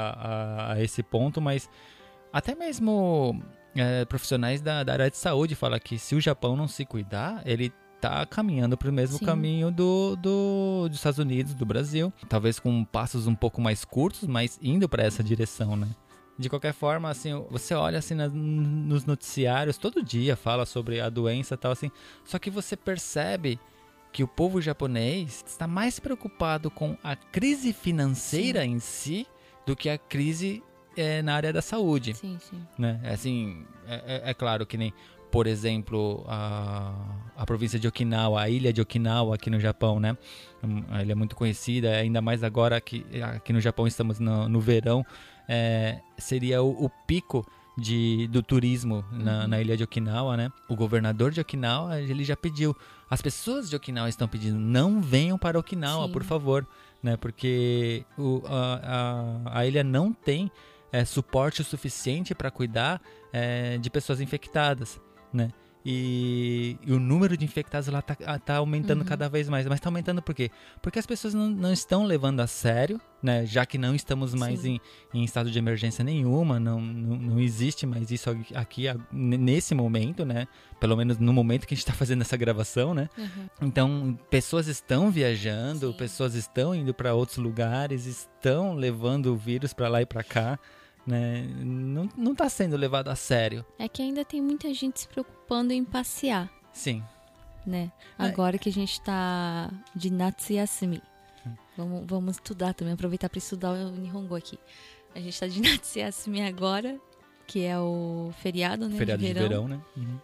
[0.70, 1.70] a- a esse ponto, mas
[2.34, 3.42] até mesmo
[3.76, 7.42] é, profissionais da, da área de saúde falam que se o Japão não se cuidar,
[7.46, 9.26] ele tá caminhando para o mesmo Sim.
[9.26, 12.12] caminho do, do- dos Estados Unidos, do Brasil.
[12.28, 15.88] Talvez com passos um pouco mais curtos, mas indo para essa direção, né?
[16.40, 21.54] De qualquer forma, assim, você olha assim nos noticiários, todo dia fala sobre a doença
[21.54, 21.92] e tal, assim.
[22.26, 23.60] Só que você percebe
[24.12, 29.26] que o povo japonês está mais preocupado com a crise financeira em si
[29.66, 30.62] do que a crise
[30.98, 32.62] eh, na área da saúde Sim, sim.
[32.78, 33.00] né?
[33.04, 33.96] É Assim, é,
[34.26, 34.94] é- é claro que nem,
[35.32, 36.94] por exemplo, a,
[37.38, 40.18] a província de Okinawa, a ilha de Okinawa aqui no Japão, né?
[40.62, 44.50] Hum, A ilha é muito conhecida, ainda mais agora que aqui no Japão estamos no,
[44.50, 45.06] no verão,
[45.48, 47.46] é, seria o, o pico
[47.78, 49.48] de, do turismo na, Uhum.
[49.48, 50.52] na ilha de Okinawa, né?
[50.68, 52.76] O governador de Okinawa, ele já pediu,
[53.10, 56.12] as pessoas de Okinawa estão pedindo, não venham para Okinawa, Sim.
[56.14, 56.68] por favor,
[57.02, 57.16] né?
[57.18, 60.52] Porque o, a, a, a ilha não tem
[60.92, 65.00] é, suporte o suficiente para cuidar é, de pessoas infectadas,
[65.34, 65.50] né?
[65.84, 69.08] E, e o número de infectados lá tá, ah, tá aumentando Uhum.
[69.08, 69.66] cada vez mais.
[69.68, 70.52] Mas tá aumentando por quê?
[70.82, 73.46] Porque as pessoas não, não estão levando a sério, né?
[73.46, 74.80] Já que não estamos mais em,
[75.14, 80.48] em estado de emergência nenhuma, não, não, não existe mais isso aqui- nesse momento, né?
[80.80, 83.10] Pelo menos no momento que a gente está fazendo essa gravação, né?
[83.18, 83.28] Uhum.
[83.64, 85.98] Então, pessoas estão viajando, Sim.
[85.98, 90.60] pessoas estão indo para outros lugares, estão levando o vírus para lá e para cá,
[91.06, 91.48] né?
[91.60, 93.66] Não, não tá sendo levado a sério.
[93.78, 97.04] É que ainda tem muita gente se preocupando em passear, Sim.
[97.66, 97.92] né?
[98.18, 98.24] É.
[98.26, 101.02] Agora que a gente tá de Natsuyasumi.
[101.46, 101.54] Hum.
[101.78, 104.58] Vamos, vamos estudar também, aproveitar para estudar o Nihongo aqui.
[105.16, 107.00] A gente tá de Natsuyasumi agora,
[107.48, 108.98] que é o feriado, né?
[108.98, 109.82] Feriado de verão, né?
[109.98, 110.20] Uhum.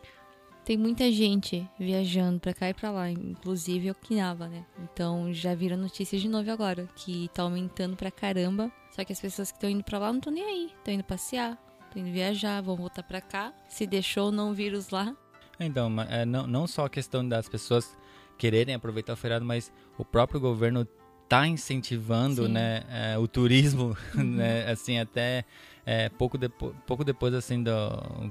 [0.68, 4.66] Tem muita gente viajando pra cá e pra lá, inclusive Okinawa, né?
[4.84, 8.70] Então já viram notícias de novo agora, que tá aumentando pra caramba.
[8.98, 10.72] Só que as pessoas que estão indo pra lá não estão nem aí.
[10.76, 11.56] Estão indo passear,
[11.88, 13.54] estão indo viajar, vão voltar pra cá.
[13.70, 15.16] Se deixou não vírus lá.
[15.60, 17.96] Então, é, não, não só a questão das pessoas
[18.40, 20.86] quererem aproveitar o feriado, mas o próprio governo
[21.30, 22.54] tá incentivando, Sim.
[22.54, 24.24] né, é, o turismo, Uhum.
[24.38, 25.44] né, assim, até
[25.86, 27.72] é, pouco, depo pouco depois, assim, do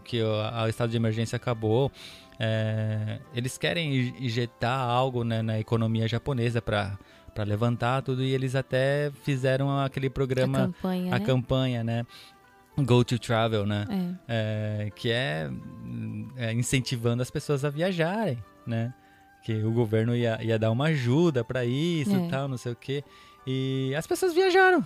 [0.05, 1.93] que o, a- estado de emergência acabou,
[2.39, 6.99] é, eles querem in- injetar algo, né, na economia japonesa para
[7.37, 11.25] para levantar tudo e eles até fizeram aquele a programa, campanha, a né?
[11.27, 12.07] campanha, né,
[12.79, 13.87] Go to Travel, né,
[14.27, 14.87] É.
[14.87, 15.51] é, que é,
[16.37, 18.93] é, incentivando as pessoas a viajarem, né?
[19.45, 22.27] Que o governo ia, ia dar uma ajuda pra isso É.
[22.27, 23.05] e tal, não sei o quê.
[23.47, 24.85] E as pessoas viajaram.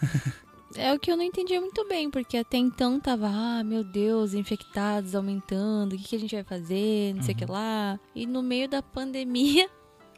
[0.76, 4.34] É o que eu não entendia muito bem, porque até então tava, ah, meu Deus,
[4.34, 7.98] infectados aumentando, o que, que a gente vai fazer, não sei o que lá.
[8.14, 9.66] E no meio da pandemia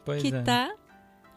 [0.03, 0.41] Pois que é.
[0.41, 0.69] tá,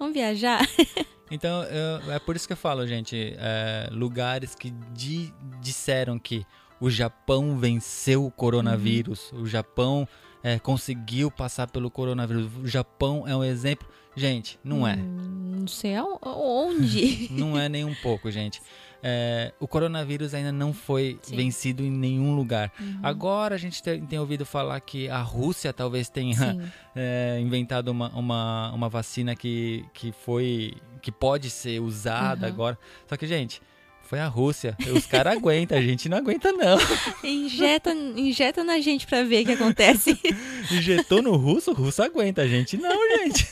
[0.05, 0.61] vamos viajar.
[1.31, 6.45] Então, eu- é por isso que eu falo, gente, é, lugares que di- disseram que
[6.79, 9.40] o Japão venceu o coronavírus, Uhum.
[9.40, 10.07] o Japão
[10.43, 13.88] é, conseguiu passar pelo coronavírus, o Japão é um exemplo.
[14.14, 14.95] Gente, não é.
[14.97, 17.29] Hum, Não sei onde.
[17.33, 18.61] Não é nem um pouco, gente.
[19.07, 21.37] É, o coronavírus ainda não foi Sim.
[21.37, 22.73] vencido em nenhum lugar.
[22.81, 23.01] Uhum.
[23.03, 28.09] Agora a gente tem, tem ouvido falar que a Rússia talvez tenha é, inventado uma,
[28.11, 32.53] uma, uma vacina que, que foi que pode ser usada Uhum.
[32.55, 32.79] agora.
[33.07, 33.61] Só que, gente,
[34.05, 34.75] foi a Rússia.
[34.97, 36.79] Os caras aguentam, a gente não aguenta, não.
[37.23, 40.19] Injeta, injeta na gente pra ver o que acontece.
[40.73, 43.47] Injetou no russo, o russo aguenta, a gente não, gente.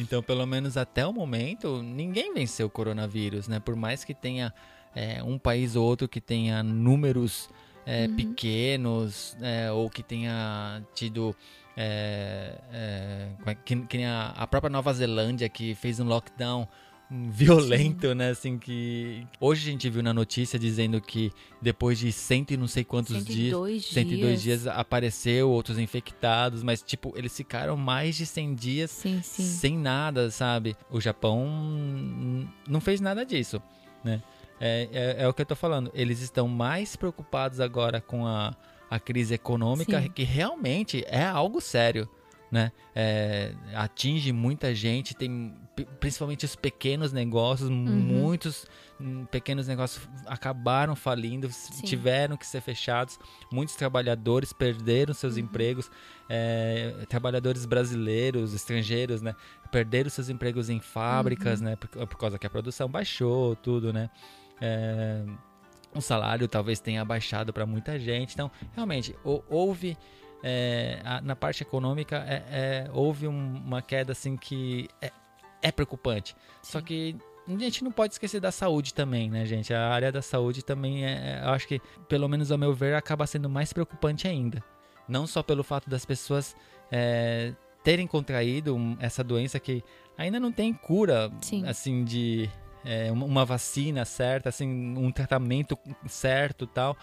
[0.00, 3.60] Então, pelo menos até o momento, ninguém venceu o coronavírus, né?
[3.60, 4.52] Por mais que tenha
[4.94, 7.48] é, um país ou outro que tenha números
[7.86, 8.16] é, Uhum.
[8.16, 11.34] pequenos é, ou que tenha tido
[11.76, 16.68] é, é, é que, que a, a própria Nova Zelândia que fez um lockdown
[17.10, 18.30] violento, né?
[18.30, 22.68] Assim que hoje a gente viu na notícia dizendo que depois de cento e não
[22.68, 23.94] sei quantos dias 102 dias.
[23.94, 29.42] 102 dias apareceu outros infectados, mas tipo, eles ficaram mais de 100 dias Sim, sim.
[29.42, 30.76] sem nada, sabe?
[30.90, 31.48] O Japão
[32.68, 33.60] não fez nada disso,
[34.04, 34.22] né?
[34.60, 35.90] É, é, é o que eu tô falando.
[35.94, 38.54] Eles estão mais preocupados agora com a,
[38.90, 40.10] a crise econômica, Sim.
[40.10, 42.08] que realmente é algo sério,
[42.50, 42.72] né?
[42.94, 48.66] É, atinge muita gente, tem pri- principalmente os pequenos negócios, muitos
[49.00, 53.18] hum, pequenos negócios acabaram falindo, s- tiveram que ser fechados.
[53.52, 55.90] Muitos trabalhadores perderam seus empregos,
[56.28, 59.34] é, trabalhadores brasileiros, estrangeiros, né?
[59.70, 61.76] Perderam seus empregos em fábricas, né?
[61.76, 64.10] Por, por causa que a produção baixou, tudo, né?
[64.60, 65.24] É,
[65.94, 68.34] o salário talvez tenha baixado para muita gente.
[68.34, 69.96] Então, realmente, hou- houve
[70.42, 75.10] é, a- na parte econômica é, é, houve um- uma queda assim que é,
[75.62, 76.34] é preocupante.
[76.62, 76.84] Só Sim.
[76.84, 77.16] que
[77.48, 79.74] a gente não pode esquecer da saúde também, né, gente?
[79.74, 82.94] A área da saúde também é, é- eu acho que, pelo menos ao meu ver,
[82.94, 84.62] acaba sendo mais preocupante ainda.
[85.08, 86.54] Não só pelo fato das pessoas
[86.92, 87.52] é,
[87.84, 89.82] terem contraído essa doença que
[90.18, 91.64] ainda não tem cura, Sim.
[91.66, 92.48] assim, de
[92.84, 96.96] é, uma- uma vacina certa, assim, um tratamento certo tal.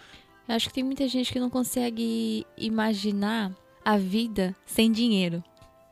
[0.47, 3.51] Eu acho que tem muita gente que não consegue imaginar
[3.83, 5.43] a vida sem dinheiro.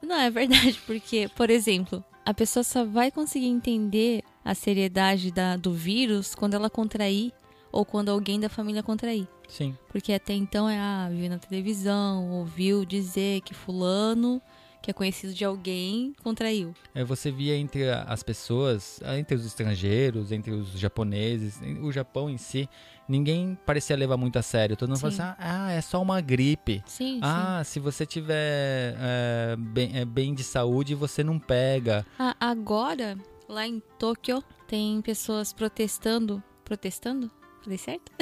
[0.02, 5.58] Não, é verdade, porque, por exemplo, a pessoa só vai conseguir entender a seriedade da,
[5.58, 7.34] do vírus quando ela contrair
[7.72, 9.28] ou quando alguém da família contrair.
[9.48, 9.78] Sim.
[9.90, 14.42] Porque até então é, ah, viu na televisão, ouviu dizer que fulano,
[14.86, 16.72] que é conhecido de alguém, contraiu.
[16.94, 22.30] É, você via entre as pessoas, ah, entre os estrangeiros, entre os japoneses, o Japão
[22.30, 22.70] em si,
[23.10, 24.78] ninguém parecia levar muito a sério.
[24.78, 25.24] Todo mundo falava Sim.
[25.24, 26.84] assim, ah, é só uma gripe.
[26.86, 27.20] Sim, sim.
[27.24, 32.06] Ah, se você tiver é, bem, é, bem de saúde, você não pega.
[32.20, 33.18] Ah, agora,
[33.50, 36.44] lá em Tóquio, tem pessoas protestando.
[36.64, 37.32] Protestando?
[37.64, 38.12] Falei certo?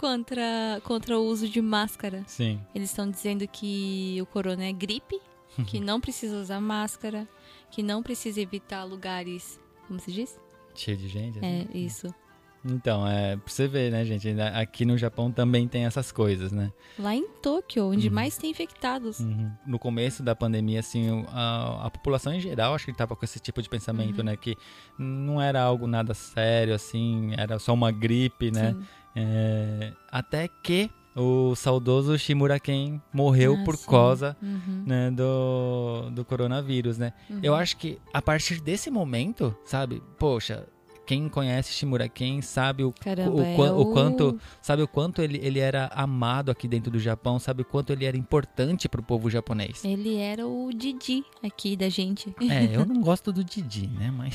[0.00, 2.24] contra, contra o uso de máscara.
[2.26, 2.58] Sim.
[2.74, 5.20] Eles estão dizendo que o corona é gripe,
[5.66, 7.28] que não precisa usar máscara,
[7.70, 9.60] que não precisa evitar lugares.
[9.86, 10.40] Como se diz?
[10.74, 11.38] Cheio de gente.
[11.38, 11.68] assim.
[11.72, 12.14] É, isso.
[12.62, 14.28] Então, é, pra você ver, né, gente?
[14.38, 16.70] Aqui no Japão também tem essas coisas, né?
[16.98, 18.14] Lá em Tóquio, onde Uhum.
[18.14, 19.18] mais tem infectados.
[19.20, 19.50] Uhum.
[19.66, 23.40] No começo da pandemia, assim, a, a população em geral, acho que tava com esse
[23.40, 24.24] tipo de pensamento, Uhum.
[24.24, 24.36] né?
[24.36, 24.56] Que
[24.98, 28.72] não era algo nada sério, assim, era só uma gripe, né?
[28.74, 28.82] Sim.
[29.14, 33.90] É, até que o saudoso Shimura Ken morreu Ah, por sim.
[33.90, 37.12] causa Uhum, né, do, do coronavírus, né?
[37.28, 37.40] uhum.
[37.42, 40.00] Eu acho que a partir desse momento, sabe?
[40.18, 40.66] Poxa,
[41.10, 44.86] quem conhece Shimura Ken sabe o, Caramba, o, é qua- o o- quanto sabe o
[44.86, 48.88] quanto ele, ele era amado aqui dentro do Japão, sabe o quanto ele era importante
[48.88, 49.84] pro povo japonês.
[49.84, 52.32] Ele era o Didi aqui da gente.
[52.48, 54.08] É, eu não gosto do Didi, né?
[54.16, 54.34] Mas,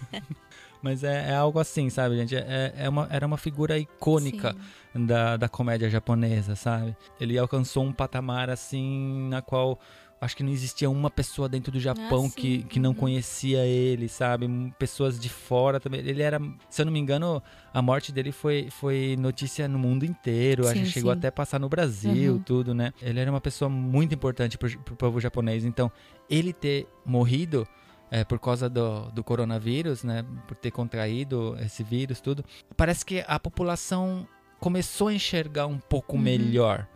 [0.80, 2.34] mas é, é algo assim, sabe, gente?
[2.36, 4.56] É, é uma, era uma figura icônica
[4.94, 5.04] Sim.
[5.04, 6.96] da, da comédia japonesa, sabe?
[7.20, 9.78] Ele alcançou um patamar assim na qual
[10.20, 12.96] acho que não existia uma pessoa dentro do Japão Ah, que, que não Uhum.
[12.96, 14.48] conhecia ele, sabe?
[14.78, 16.00] Pessoas de fora também.
[16.00, 20.04] Ele era, se eu não me engano, a morte dele foi, foi notícia no mundo
[20.04, 20.64] inteiro.
[20.64, 21.18] Sim, que chegou sim.
[21.18, 22.38] até a passar no Brasil, Uhum.
[22.40, 22.92] tudo, né?
[23.00, 25.64] Ele era uma pessoa muito importante pro, pro povo japonês.
[25.64, 25.90] Então,
[26.28, 27.66] ele ter morrido
[28.10, 30.24] é, por causa do, do coronavírus, né?
[30.46, 32.44] Por ter contraído esse vírus, tudo.
[32.76, 34.26] Parece que a população
[34.58, 36.22] começou a enxergar um pouco Uhum.
[36.22, 36.88] melhor,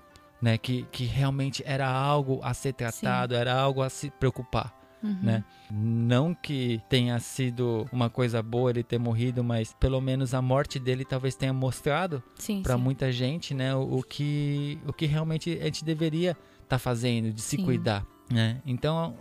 [0.42, 0.59] né?
[0.59, 5.18] Que, que realmente era algo a ser tratado, era algo a se preocupar, Uhum.
[5.22, 5.44] né?
[5.70, 10.78] Não que tenha sido uma coisa boa ele ter morrido, mas pelo menos a morte
[10.78, 12.81] dele talvez tenha mostrado Sim, para sim.
[12.83, 13.74] muita gente, né?
[13.74, 17.64] O, o que o que realmente a gente deveria estar fazendo, de se Sim.
[17.64, 18.05] cuidar.
[18.31, 18.62] Né?
[18.64, 19.16] Então,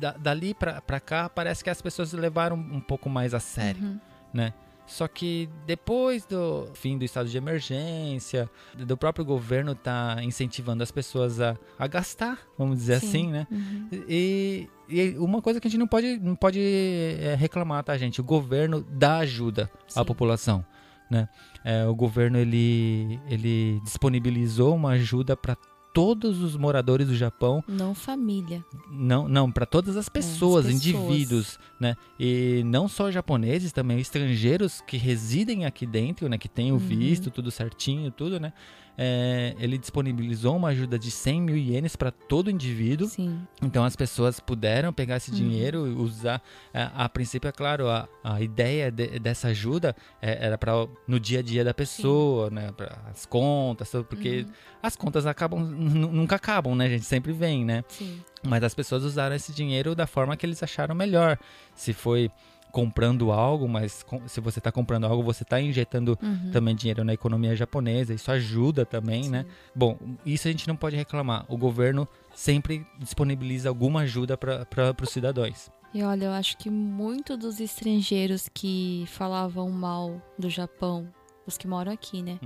[0.00, 3.82] da- dali pra, pra cá, parece que as pessoas levaram um pouco mais a sério.
[3.82, 4.00] Uhum.
[4.32, 4.52] né?
[4.86, 10.90] Só que depois do fim do estado de emergência, do próprio governo tá incentivando as
[10.90, 13.06] pessoas a, a gastar, vamos dizer Sim.
[13.06, 13.46] assim, né?
[13.50, 13.88] Uhum.
[14.08, 18.20] E, e uma coisa que a gente não pode, não pode é, reclamar, tá, gente?
[18.20, 20.04] O governo dá ajuda à Sim.
[20.04, 20.64] população,
[21.10, 21.28] né?
[21.64, 25.56] É, o governo, ele, ele disponibilizou uma ajuda para
[25.96, 28.62] todos os moradores do Japão Não família.
[28.92, 31.02] não, não, para todas as pessoas, É, as pessoas.
[31.04, 31.96] indivíduos, né?
[32.20, 36.36] E não só japoneses, também estrangeiros que residem aqui dentro, né?
[36.36, 36.78] Que têm o Uhum.
[36.80, 38.52] visto, tudo certinho, tudo, né?
[38.98, 43.08] É, ele disponibilizou uma ajuda de 100 mil ienes para todo indivíduo.
[43.08, 43.40] Sim.
[43.62, 45.36] Então as pessoas puderam pegar esse Uhum.
[45.36, 46.42] dinheiro e usar.
[46.72, 50.72] A, a princípio, é claro, a, a ideia de- dessa ajuda é- era para
[51.06, 52.72] no dia a dia da pessoa, né?
[52.72, 54.52] Para as contas, porque Uhum.
[54.82, 57.04] as contas acabam nu- nunca acabam, né, gente?
[57.04, 57.84] Sempre vem, né?
[57.88, 58.20] Sim.
[58.42, 61.38] Mas as pessoas usaram esse dinheiro da forma que eles acharam melhor.
[61.74, 62.30] Se foi
[62.76, 66.50] comprando algo, mas se você está comprando algo, você está injetando Uhum.
[66.52, 68.12] também dinheiro na economia japonesa.
[68.12, 69.44] Isso ajuda também, né?
[69.44, 69.48] Sim.
[69.74, 71.46] Bom, isso a gente não pode reclamar.
[71.48, 75.70] O governo sempre disponibiliza alguma ajuda para os cidadãos.
[75.94, 81.08] E olha, eu acho que muito dos estrangeiros que falavam mal do Japão,
[81.46, 82.38] os que moram aqui, né?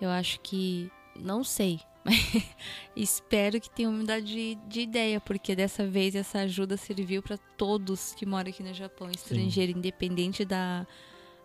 [0.00, 0.90] Eu acho que.
[1.14, 1.78] Não sei.
[2.96, 8.14] Espero que tenham mudado de, de ideia, porque dessa vez essa ajuda serviu para todos
[8.14, 10.86] que moram aqui no Japão, estrangeiro, independente da,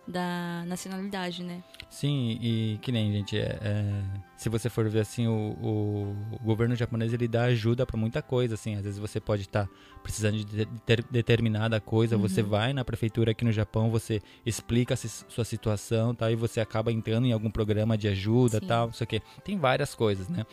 [0.08, 1.63] da nacionalidade, né?
[1.89, 4.04] Sim, e que nem, gente, é, é,
[4.36, 8.22] se você for ver assim, o, o- o governo japonês ele dá ajuda para muita
[8.22, 9.68] coisa, assim, às vezes você pode estar
[10.04, 12.50] precisando de de- ter- determinada coisa, você Uhum.
[12.50, 17.26] vai na prefeitura aqui no Japão, você explica sua situação, tá, e você acaba entrando
[17.28, 18.65] em algum programa de ajuda, Sim.
[18.68, 19.22] tal, não sei o quê.
[19.44, 20.46] Tem várias coisas, né?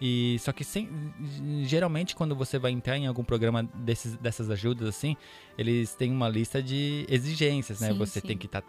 [0.00, 0.88] E só que sem,
[1.64, 5.16] geralmente quando você vai entrar em algum programa desses, dessas ajudas assim,
[5.56, 7.88] eles têm uma lista de exigências, né?
[7.92, 8.26] Sim, você sim.
[8.28, 8.62] tem que estar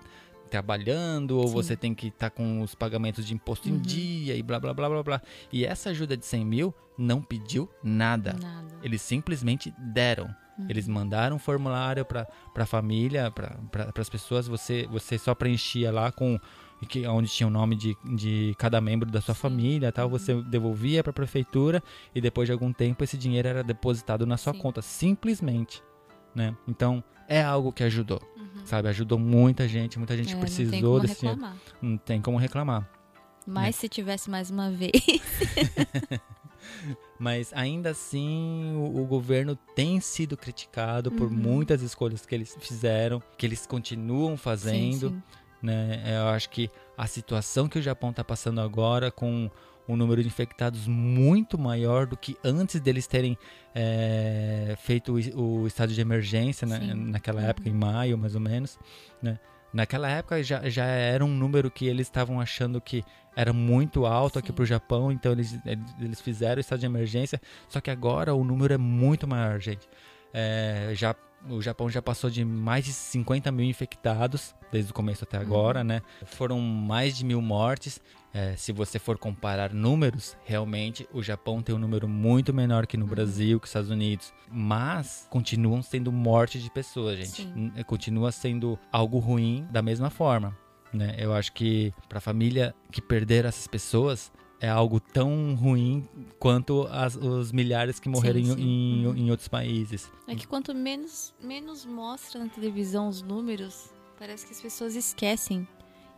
[0.56, 1.54] trabalhando ou Sim.
[1.54, 3.80] você tem que estar com os pagamentos de imposto em Uhum.
[3.82, 5.22] dia e blá blá blá blá blá.
[5.52, 8.34] E essa ajuda de 100 mil não pediu nada.
[8.41, 8.76] Nada.
[8.82, 10.34] Eles simplesmente deram.
[10.58, 10.68] Uhum.
[10.70, 14.48] Eles mandaram um formulário para a família, para pra, as pessoas.
[14.48, 16.39] Você, você só preenchia lá com
[16.88, 19.41] que, onde tinha o nome de, de cada membro da sua Sim.
[19.41, 20.06] família, tal.
[20.06, 20.12] Uhum.
[20.12, 24.38] Você devolvia para a prefeitura e depois de algum tempo esse dinheiro era depositado na
[24.38, 24.60] sua Sim.
[24.60, 25.84] conta, simplesmente,
[26.34, 26.56] né?
[26.68, 28.35] Então é algo que ajudou, Uhum.
[28.65, 28.89] Sabe?
[28.89, 31.39] Ajudou muita gente, muita gente É, precisou desse dinheiro.
[31.41, 31.58] reclamar.
[31.82, 32.89] Não tem como reclamar.
[33.47, 34.91] Mas se tivesse mais uma vez.
[37.19, 41.34] Mas ainda assim, o, o governo tem sido criticado por Uhum.
[41.38, 45.10] muitas escolhas que eles fizeram, que eles continuam fazendo.
[45.10, 45.23] Sim, sim.
[45.62, 46.04] né?
[46.17, 49.49] Eu acho que a situação que o Japão está passando agora, com
[49.88, 53.38] um número de infectados muito maior do que antes deles terem
[53.74, 56.80] é, feito o, o estado de emergência, né?
[56.95, 57.48] Naquela Uhum.
[57.48, 58.80] época, em maio mais ou menos.
[59.21, 59.38] Né?
[59.74, 63.04] Naquela época já, já era um número que eles estavam achando que
[63.36, 64.54] era muito alto aqui Sim.
[64.54, 65.60] para o Japão, então eles,
[66.00, 69.88] eles fizeram o estado de emergência, só que agora o número é muito maior, gente.
[70.34, 71.13] É, já,
[71.49, 75.84] o Japão já passou de mais de 50 mil infectados desde o começo até agora,
[75.84, 76.01] né?
[76.25, 78.01] Foram mais de mil mortes.
[78.34, 82.97] É, se você for comparar números, realmente o Japão tem um número muito menor que
[82.97, 83.10] no Uhum.
[83.12, 84.34] Brasil, que os Estados Unidos.
[84.51, 87.43] Mas continuam sendo mortes de pessoas, gente.
[87.43, 87.71] Sim.
[87.86, 90.58] Continua sendo algo ruim da mesma forma.
[90.93, 91.15] Né?
[91.17, 96.08] Eu acho que para a família que perder essas pessoas é algo tão ruim
[96.39, 98.62] quanto as- os milhares que morreram em- sim.
[98.62, 99.15] em, Uhum.
[99.15, 100.12] em outros países.
[100.28, 105.68] É que quanto menos, menos mostra na televisão os números, parece que as pessoas esquecem.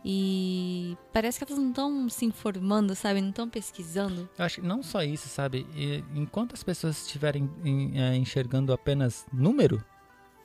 [0.04, 3.20] E parece que elas não estão se informando, sabe?
[3.20, 4.28] Não estão pesquisando.
[4.38, 5.66] Eu acho que não só isso, sabe?
[6.14, 9.84] Enquanto as pessoas estiverem em- é, enxergando apenas número,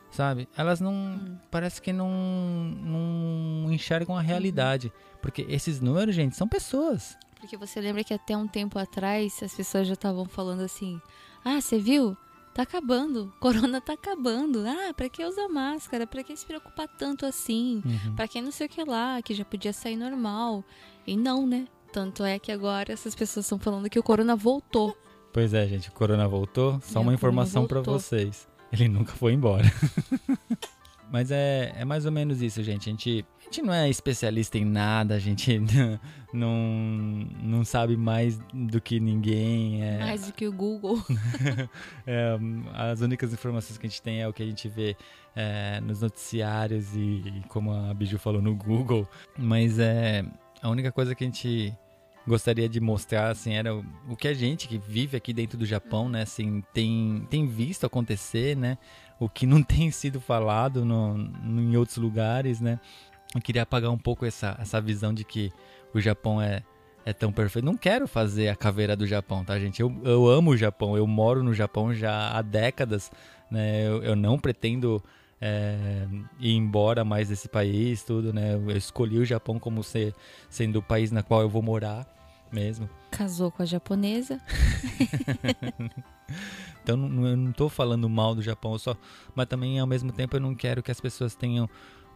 [0.10, 0.50] sabe?
[0.58, 0.92] Elas não.
[0.94, 1.38] Hum.
[1.52, 2.10] Parece que não,
[2.84, 4.92] não enxergam a realidade.
[5.22, 7.16] Porque esses números, gente, são pessoas.
[7.44, 11.02] Porque você lembra que até um tempo atrás as pessoas já estavam falando assim:
[11.44, 12.16] Ah, você viu?
[12.54, 13.34] Tá acabando.
[13.42, 14.64] Corona tá acabando.
[14.66, 16.08] Ah, pra que usar máscara?
[16.08, 17.82] Pra que se preocupar tanto assim?
[17.86, 18.16] Uhum.
[18.16, 20.64] Pra que não sei o que lá, que já podia sair normal.
[21.06, 21.68] E não, né?
[21.92, 24.98] Tanto é que agora essas pessoas estão falando que o corona voltou.
[25.34, 26.80] Pois é, gente, o Corona voltou.
[26.82, 28.00] Só É, uma informação pra voltou.
[28.00, 28.48] vocês.
[28.72, 29.66] Ele nunca foi embora.
[31.14, 32.90] Mas é, é mais ou menos isso, gente.
[32.90, 35.62] A gente, a gente não é especialista em nada, a gente
[36.34, 36.58] não,
[37.40, 39.84] não sabe mais do que ninguém.
[39.84, 40.98] É, Mais do que o Google.
[42.06, 42.38] É,
[42.74, 44.98] as únicas informações que a gente tem é o que a gente vê
[45.36, 49.08] é, nos noticiários e, e como a Biju falou no Google.
[49.38, 50.26] Mas é
[50.62, 51.78] a única coisa que a gente
[52.26, 55.66] gostaria de mostrar assim era o, o que a gente que vive aqui dentro do
[55.66, 58.78] Japão, né, assim, tem tem visto acontecer, né?
[59.24, 62.80] O que não tem sido falado no, no- em outros lugares, né?
[63.36, 65.52] Eu queria apagar um pouco essa, essa visão de que
[65.94, 66.64] o Japão é
[67.06, 67.66] é tão perfeito.
[67.66, 69.82] Não quero fazer a caveira do Japão, tá, gente?
[69.82, 73.12] Eu, eu amo o Japão, eu moro no Japão já há décadas,
[73.52, 73.86] né?
[73.86, 75.04] Eu, eu não pretendo
[75.42, 76.08] é,
[76.40, 78.54] ir embora mais desse país, tudo, né?
[78.54, 80.14] Eu escolhi o Japão como ser,
[80.50, 82.08] sendo o país na qual eu vou morar
[82.54, 82.90] mesmo.
[83.12, 84.40] Casou com a japonesa.
[86.84, 88.96] Então eu não tô falando mal do Japão, só,
[89.34, 91.70] mas também ao mesmo tempo eu não quero que as pessoas tenham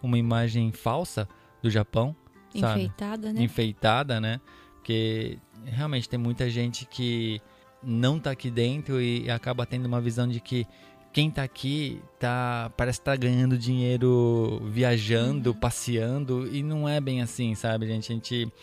[0.04, 1.28] uma imagem falsa
[1.62, 2.14] do Japão,
[2.60, 2.82] sabe?
[2.82, 3.42] Enfeitada, né?
[3.42, 4.42] enfeitada, né?
[4.76, 7.42] Porque realmente tem muita gente que
[7.82, 10.68] não tá aqui dentro e acaba tendo uma visão de que
[11.14, 15.60] quem tá aqui tá parece estar tá ganhando dinheiro viajando, uhum.
[15.60, 18.12] passeando e não é bem assim, sabe, gente?
[18.12, 18.54] A gente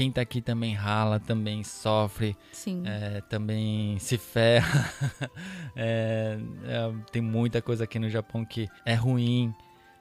[0.00, 2.34] quem tá aqui também rala, também sofre,
[2.86, 4.90] é, também se ferra.
[5.76, 9.54] é, é, tem muita coisa aqui no Japão que é ruim,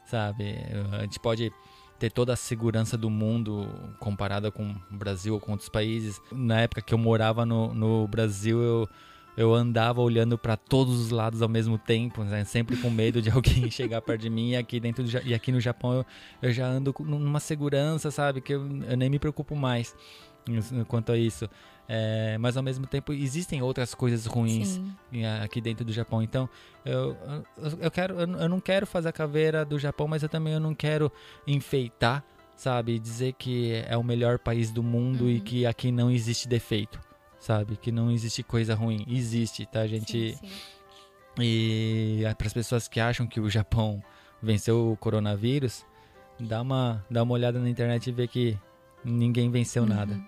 [0.06, 0.56] sabe?
[0.94, 1.52] A gente pode
[2.00, 3.68] ter toda a segurança do mundo
[4.00, 6.22] comparada com o Brasil ou com outros países.
[6.32, 8.90] Na época que eu morava no, no Brasil, eu
[9.38, 12.44] eu andava olhando para todos os lados ao mesmo tempo, né?
[12.44, 14.52] sempre com medo de alguém chegar perto de mim.
[14.52, 16.06] E aqui dentro do, e aqui no Japão eu,
[16.42, 19.96] eu já ando numa segurança, sabe, que eu, eu nem me preocupo mais
[20.88, 21.50] quanto a isso.
[21.92, 24.80] É, mas ao mesmo tempo existem outras coisas ruins
[25.12, 25.26] Sim.
[25.44, 26.22] aqui dentro do Japão.
[26.22, 26.48] Então
[26.86, 27.18] eu,
[27.82, 30.76] eu, quero, eu não quero fazer a caveira do Japão, mas eu também eu não
[30.76, 31.12] quero
[31.48, 32.24] enfeitar,
[32.56, 35.30] sabe, dizer que é o melhor país do mundo uhum.
[35.32, 37.09] e que aqui não existe defeito
[37.40, 37.78] sabe?
[37.78, 39.06] Que não existe coisa ruim.
[39.08, 40.34] Existe, tá, gente?
[40.34, 40.52] Sim, sim.
[41.42, 44.04] E para as pessoas que acham que o Japão
[44.42, 45.86] venceu o coronavírus,
[46.40, 48.58] dá uma, dá uma olhada na internet e vê que
[49.04, 49.90] ninguém venceu uhum.
[49.90, 50.20] nada,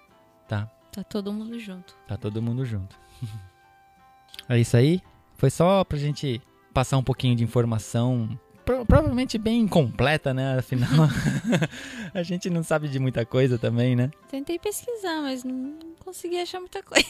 [0.47, 0.69] tá?
[0.91, 1.95] Tá todo mundo junto.
[2.07, 2.95] Tá todo mundo junto.
[4.47, 5.01] é isso aí.
[5.35, 6.41] Foi só pra gente
[6.73, 10.59] passar um pouquinho de informação pro, provavelmente bem incompleta, né?
[10.59, 10.89] Afinal,
[12.13, 14.11] a gente não sabe de muita coisa também, né?
[14.29, 17.07] Tentei pesquisar, mas não consegui achar muita coisa.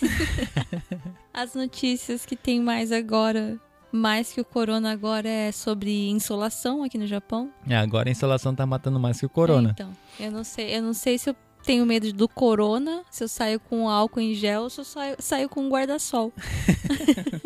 [1.33, 3.59] As notícias que tem mais agora,
[3.91, 7.51] mais que o corona agora, é sobre insolação aqui no Japão.
[7.67, 9.69] É, agora a insolação tá matando mais que o corona.
[9.69, 13.23] É, então, eu não sei, eu não sei se eu tenho medo do corona, se
[13.23, 16.33] eu saio com álcool em gel ou se eu saio, saio com guarda-sol.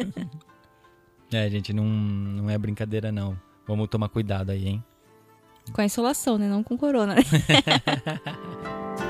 [1.32, 3.38] é, gente, não, não é brincadeira não.
[3.68, 4.84] Vamos tomar cuidado aí, hein?
[5.74, 6.48] Com a insolação, né?
[6.48, 7.16] Não com corona.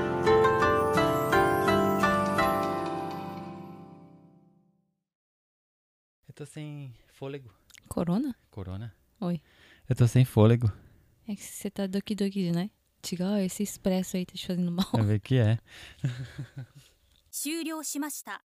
[6.35, 7.53] tô sem fôlego.
[7.87, 8.35] Corona?
[8.49, 8.95] Corona.
[9.19, 9.41] Oi.
[9.87, 10.71] Eu tô sem fôlego.
[11.27, 12.69] É que você tá doki doki, né?
[13.01, 14.89] Diga, esse expresso aí tá te fazendo mal.
[14.93, 15.59] Vai ver que é.
[17.31, 18.43] 終了しました。